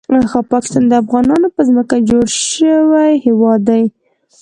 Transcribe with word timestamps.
پاکستان 0.51 0.83
د 0.87 0.93
افغانانو 1.03 1.47
په 1.55 1.61
ځمکه 1.67 1.95
جوړ 2.09 2.25
شوی 2.51 3.11
هیواد 3.25 3.59
دی 3.69 3.83